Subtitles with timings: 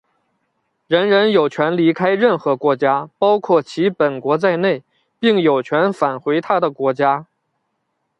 [0.87, 4.81] 人人有权离开任何国家,包括其本国在内,
[5.19, 7.27] 并有权返回他的国家。